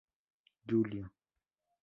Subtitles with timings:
[0.67, 1.11] Julio, fr.